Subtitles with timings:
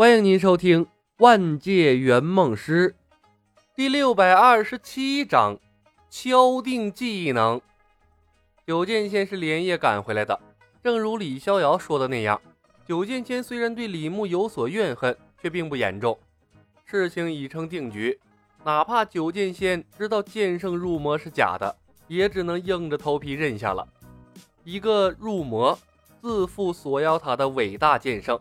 [0.00, 0.86] 欢迎您收听
[1.18, 2.88] 《万界圆梦师》
[3.76, 5.58] 第六百二十七章：
[6.08, 7.60] 敲定技能。
[8.66, 10.40] 九剑仙是连夜赶回来的，
[10.82, 12.40] 正如李逍遥说的那样，
[12.88, 16.18] 九剑仙虽然对李牧有所怨恨，却并不严重。
[16.86, 18.18] 事情已成定局，
[18.64, 21.76] 哪怕九剑仙知道剑圣入魔是假的，
[22.08, 23.86] 也只能硬着头皮认下了。
[24.64, 25.78] 一个入魔
[26.22, 28.40] 自负锁妖塔的伟大剑圣。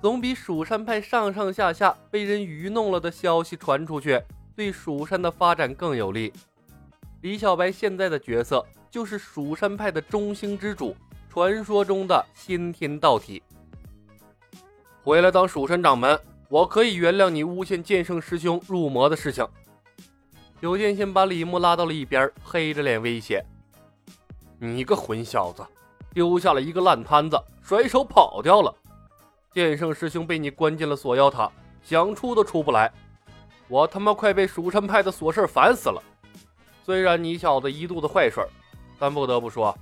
[0.00, 4.22] 总比蜀山派上上下下被人愚弄了的消息传出去，
[4.54, 6.32] 对蜀山的发展更有利。
[7.22, 10.96] 李小白现在的角色就是蜀山派的中兴之主，
[11.28, 13.42] 传说中的先天道体。
[15.02, 16.16] 回来当蜀山掌门，
[16.48, 19.44] 我可以原谅你诬陷剑圣师兄入魔的事情。
[20.62, 23.44] 九剑仙把李牧拉到了一边，黑着脸威胁
[24.60, 25.66] ：“你个混小子，
[26.14, 28.72] 丢下了一个烂摊子，甩手跑掉了。”
[29.52, 31.50] 剑圣师兄被你关进了锁妖塔，
[31.82, 32.92] 想出都出不来。
[33.66, 36.02] 我他妈快被蜀山派的琐事烦死了。
[36.84, 38.44] 虽然你小子一肚子坏水，
[38.98, 39.76] 但不得不说，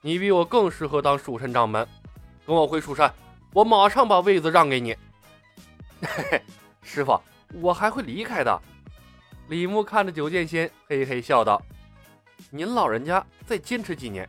[0.00, 1.86] 你比我更适合当蜀山掌门。
[2.46, 3.12] 跟我回蜀山，
[3.52, 4.96] 我马上把位子让给你。
[6.02, 6.42] 嘿嘿，
[6.82, 7.18] 师傅，
[7.54, 8.62] 我还会离开的。
[9.48, 11.60] 李牧看着九剑仙，嘿嘿笑道
[12.50, 14.28] ：“您老人家再坚持几年，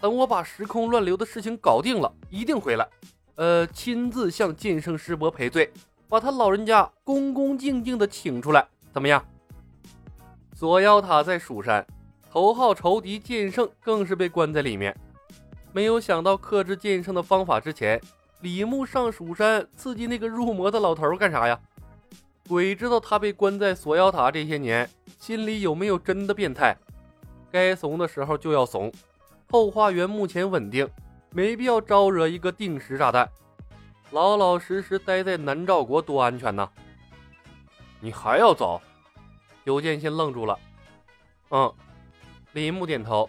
[0.00, 2.86] 等我把时空乱流的事情搞定了，一定回来。”
[3.36, 5.72] 呃，亲自向剑圣师伯赔罪，
[6.08, 9.24] 把他老人家恭恭敬敬的请出来，怎么样？
[10.54, 11.84] 锁妖塔在蜀山，
[12.30, 14.96] 头号仇敌剑圣更是被关在里面。
[15.72, 18.00] 没有想到克制剑圣的方法之前，
[18.42, 21.58] 李牧上蜀山刺激那个入魔的老头干啥呀？
[22.46, 24.88] 鬼知道他被关在锁妖塔这些年，
[25.18, 26.76] 心里有没有真的变态？
[27.50, 28.92] 该怂的时候就要怂。
[29.50, 30.88] 后花园目前稳定。
[31.36, 33.28] 没必要招惹一个定时炸弹，
[34.12, 36.70] 老老实实待在南诏国多安全呐。
[37.98, 38.80] 你还要走？
[39.64, 40.56] 刘建新愣住了。
[41.50, 41.74] 嗯，
[42.52, 43.28] 李牧点头。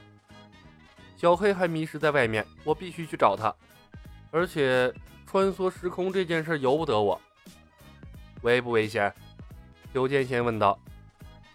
[1.17, 3.51] 小黑还迷失在外面，我必须去找他。
[4.29, 4.93] 而且
[5.25, 7.19] 穿梭时空这件事由不得我。
[8.43, 9.11] 危不危险？
[9.93, 10.77] 刘建新问道。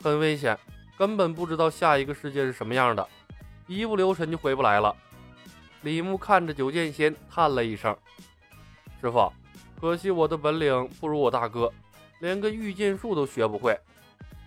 [0.03, 0.59] 很危险，
[0.99, 3.09] 根本不知道下一个世界是什么样的，
[3.69, 4.97] 一不留神就回不来了。
[5.83, 7.97] 李牧看着九剑仙，叹了一声
[9.01, 9.33] ：“师傅，
[9.81, 11.73] 可惜我的本领不如我大哥，
[12.21, 13.79] 连个御剑术都学不会。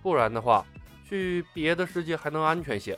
[0.04, 0.64] 不然的话，
[1.08, 2.98] 去别的世界还能安全些。”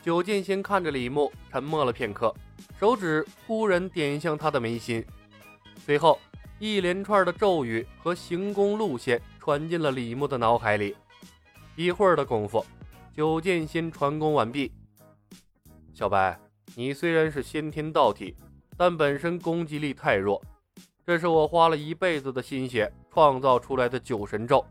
[0.00, 2.34] 九剑仙看着李牧，沉默了片刻，
[2.78, 5.04] 手指忽然点向他的眉心，
[5.84, 6.18] 随后
[6.58, 10.96] 一连串的咒语和行宫路线传进了李牧的脑海里。
[11.74, 12.64] 一会儿的功夫，
[13.12, 14.72] 九剑仙传功完毕。
[15.94, 16.41] 小白。
[16.74, 18.36] 你虽然是先天道体，
[18.76, 20.42] 但本身攻击力太弱。
[21.04, 24.64] 这是我花了一辈子的心血创造出来的九神咒，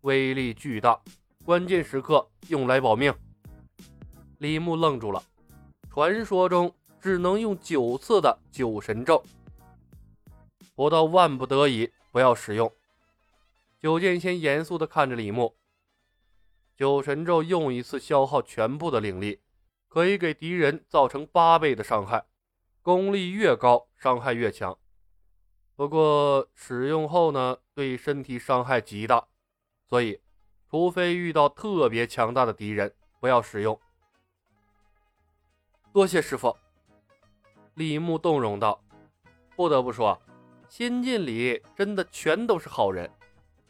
[0.00, 1.00] 威力巨大，
[1.44, 3.14] 关键时刻用来保命。
[4.38, 5.22] 李牧愣住了，
[5.88, 9.22] 传说中只能用九次的九神咒，
[10.74, 12.70] 不到万不得已不要使用。
[13.80, 15.54] 九剑仙严肃地看着李牧，
[16.76, 19.38] 九神咒用一次消耗全部的灵力。
[19.96, 22.26] 可以给敌人造成八倍的伤害，
[22.82, 24.76] 功力越高，伤害越强。
[25.74, 29.26] 不过使用后呢，对身体伤害极大，
[29.88, 30.20] 所以
[30.68, 33.80] 除非遇到特别强大的敌人，不要使用。
[35.94, 36.54] 多谢师傅，
[37.72, 38.84] 李牧动容道
[39.56, 40.20] ：“不得不说，
[40.68, 43.10] 仙剑里真的全都是好人。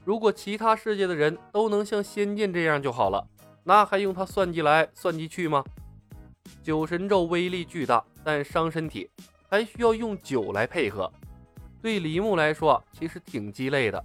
[0.03, 3.29] 如果其他世界的人都能像仙剑这样就好了，
[3.63, 5.63] 那还用他算计来算计去吗？”
[6.67, 9.09] 九神咒威力巨大，但伤身体，
[9.49, 11.09] 还需要用酒来配合。
[11.81, 14.05] 对李牧来说，其实挺鸡肋的。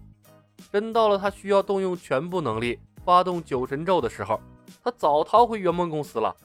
[0.72, 4.40] 真到了他需要动用全部能力发动九神咒的时候，
[4.84, 6.38] 他早逃回圆梦公司了。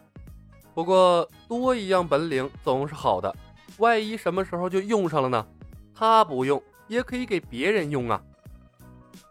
[0.74, 3.36] 不过多一样本领总是好的，
[3.76, 5.46] 万一什么时候就用上了呢？
[5.94, 8.18] 他不用也可以给别人用啊。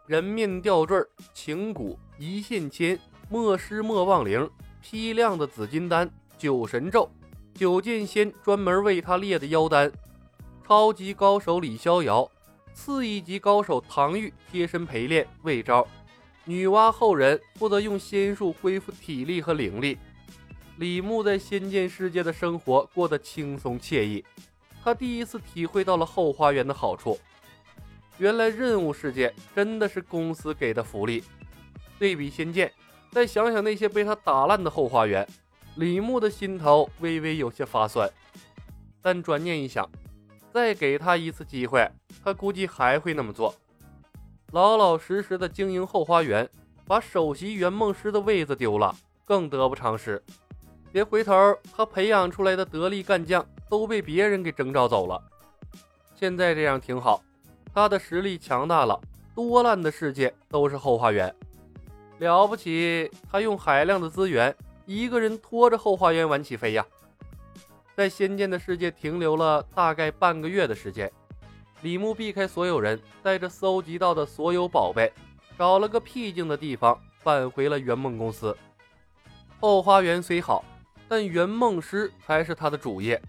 [0.06, 1.04] 人面吊坠、
[1.34, 4.48] 情蛊、一线牵、莫失莫忘铃、
[4.84, 6.08] 批量的紫金丹。
[6.46, 7.10] 九神咒，
[7.56, 9.92] 九剑仙专门为他列的妖丹。
[10.64, 12.30] 超级高手李逍遥，
[12.72, 15.88] 次一级高手唐钰贴身陪练魏招，
[16.44, 19.98] 女娲后人负责用仙术恢复体力和灵力。
[20.78, 24.24] 李牧在仙剑世界的生活过得轻松惬意，
[24.84, 27.18] 他第一次体会到了后花园的好处。
[28.20, 31.24] 原来任务世界真的是公司给的福利。
[31.98, 32.72] 对比仙剑，
[33.10, 35.28] 再想想那些被他打烂的后花园。
[35.76, 38.10] 李牧的心头微微有些发酸，
[39.02, 39.90] 但转念一想，
[40.54, 41.86] 再给他一次机会，
[42.24, 43.54] 他估计还会那么做，
[44.52, 46.50] 老老实实的经营后花园，
[46.88, 48.96] 把首席圆梦师的位子丢了，
[49.26, 50.22] 更得不偿失。
[50.94, 51.34] 别回头，
[51.76, 55.22] 他培养出来的得力干将都被别人给征召走了。
[56.16, 57.22] 现在这样挺好，
[57.74, 58.98] 他的实力强大了，
[59.36, 61.36] 多烂的世界都是后花园。
[62.20, 64.56] 了不起，他用海量的资源，
[64.86, 66.86] 一个人拖着后花园玩起飞呀！
[67.96, 71.12] 在仙剑的世界停留了大概半个月的时间，
[71.82, 75.12] 李牧避开所有人，带着搜集到的所有宝贝，
[75.58, 78.56] 找了个僻静的地方，返回了圆梦公司。
[79.60, 80.64] 后花园虽好，
[81.08, 83.20] 但圆梦师才是他的主业。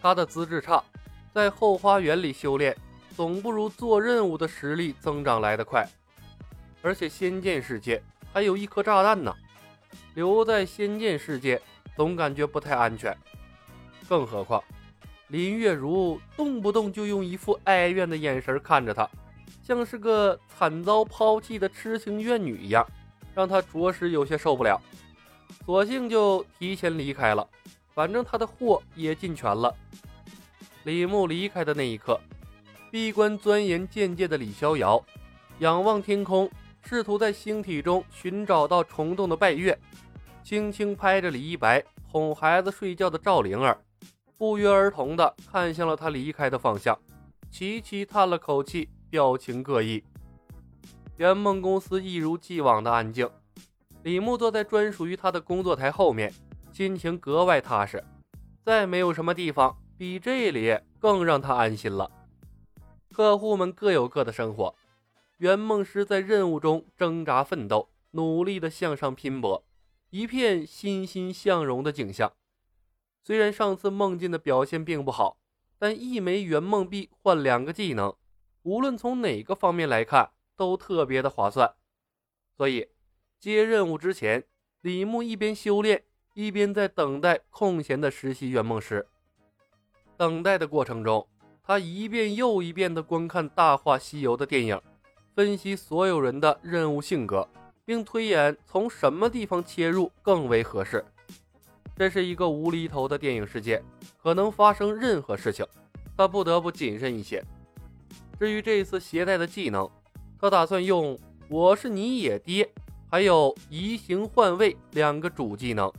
[0.00, 0.84] 他的资质差，
[1.32, 2.76] 在后花园里修炼，
[3.16, 5.88] 总不如做任务的实力增长来得快。
[6.82, 8.00] 而且仙剑世界
[8.32, 9.34] 还有一颗炸弹呢，
[10.16, 11.60] 留在仙剑世界
[11.94, 13.14] 总感觉不太安全。
[14.08, 14.64] 更何况
[15.28, 19.06] 林月如动不动就用一副哀怨的眼神看着他，
[19.62, 22.86] 像是个惨遭抛弃的痴情怨女一样，
[23.34, 24.80] 让他着实有些受不了。
[25.66, 27.46] 索性就提前离开了，
[27.92, 29.74] 反正他的货也进全了。
[30.84, 32.18] 李牧离开的那一刻，
[32.90, 35.04] 闭关钻研剑界的李逍遥
[35.58, 36.50] 仰望天空。
[36.88, 39.76] 试图在星体中寻找到虫洞的拜月，
[40.46, 43.76] 轻轻拍着李一白哄孩子睡觉的赵灵儿，
[44.38, 46.96] 不约而同地看向了他离开的方向，
[47.50, 50.04] 齐齐叹了口气，表情各异。
[51.16, 53.28] 圆梦公司一如既往的安静，
[54.04, 56.32] 李牧坐在专属于他的工作台后面，
[56.72, 58.00] 心情格外踏实。
[58.64, 62.08] 再没有什么地方比这里更让他安心了。
[63.10, 64.72] 客户们各有各的生活。
[65.38, 69.64] 圆梦师在任务中挣扎奋斗，努力的向上拼搏，
[70.10, 72.32] 一片欣欣向荣的景象。
[73.22, 75.38] 虽然上次梦境的表现并不好，
[75.78, 78.14] 但一枚圆梦币换两个技能，
[78.62, 81.74] 无论从哪个方面来看都特别的划算。
[82.56, 82.88] 所以
[83.40, 84.44] 接任务之前，
[84.80, 86.04] 李牧一边修炼，
[86.34, 89.06] 一边在等待空闲的实习圆梦师。
[90.16, 91.28] 等待的过程中，
[91.62, 94.80] 他一遍又一遍地观看《大话西游》的电影。
[95.34, 97.46] 分析所有人的任务性格，
[97.86, 101.02] 并推演从什么地方切入更为合适。
[101.96, 103.82] 这是一个无厘头的电影世界，
[104.22, 105.64] 可能发生任何事情，
[106.14, 107.42] 他不得不谨慎一些。
[108.38, 109.88] 至于这一次携带的技能，
[110.38, 111.18] 他打算用
[111.48, 112.68] “我是你野爹”
[113.08, 115.90] 还有“移形换位”两个主技能。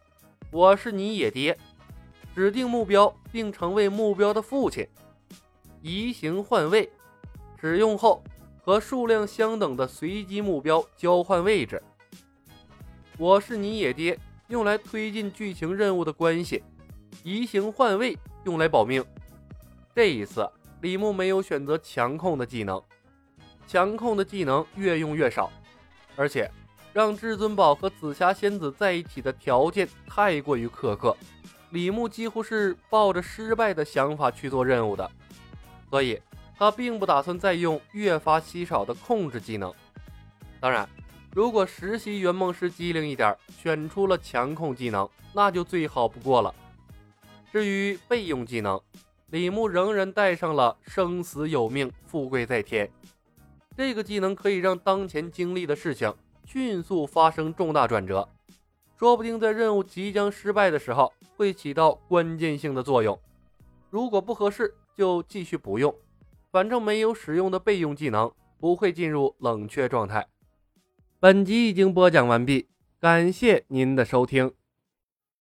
[0.50, 1.58] “我是你野爹”，
[2.34, 4.84] 指定目标并成为目标的父亲
[5.82, 6.90] ；“移形换位”，
[7.60, 8.22] 使用后。
[8.64, 11.82] 和数量相等的随机目标交换位置。
[13.18, 14.16] 我是你野爹，
[14.46, 16.62] 用来推进剧情任务的关系；
[17.24, 19.04] 移形换位用来保命。
[19.92, 20.48] 这一次，
[20.80, 22.80] 李牧没有选择强控的技能，
[23.66, 25.50] 强控的技能越用越少，
[26.14, 26.48] 而且
[26.92, 31.16] 让至尊宝和紫霞仙子在一起的条件太过于苛刻，
[31.70, 35.10] 李牧几乎是抱着失败的想法去做任务的，
[35.90, 36.20] 所以。
[36.58, 39.72] 他并不打算再用越发稀少的控制技能。
[40.60, 40.88] 当然，
[41.34, 46.54] 如果实习圆梦师机灵一点，选出了强控技能，那就最好不过了。
[47.50, 48.80] 至于备用技能，
[49.30, 52.90] 李牧仍然带上了生死有命，富贵在天。
[53.76, 58.28] 这个技能可以让当前经历的事情迅速发生重大转折，
[58.98, 63.18] 说不定在任务即将失败的时候会起到关键性的作用。
[63.90, 65.94] 如果不合适，就继续不用。
[66.52, 68.30] 反正没有使用的备用技能，
[68.60, 70.28] 不会进入冷却状态。
[71.18, 72.68] 本集已经播讲完毕，
[73.00, 74.52] 感谢您的收听。